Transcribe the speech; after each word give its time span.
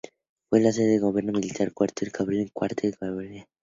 Fue 0.49 0.59
sede 0.73 0.87
del 0.93 1.01
Gobierno 1.01 1.33
Militar, 1.33 1.73
cuartel 1.75 2.07
de 2.07 2.11
Carabineros, 2.11 2.51
cuartel 2.53 2.89
de 2.89 2.97
la 3.05 3.13
Guardia 3.13 3.29
Civil. 3.33 3.45